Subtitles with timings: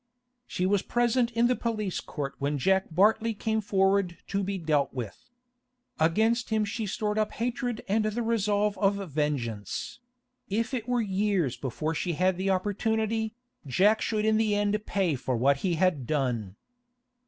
[0.47, 4.91] She was present in the police court when Jack Bartley came forward to be dealt
[4.95, 5.29] with.
[5.99, 9.99] Against him she stored up hatred and the resolve of vengeance;
[10.49, 13.35] if it were years before she had the opportunity,
[13.67, 16.55] Jack should in the end pay for what he had done.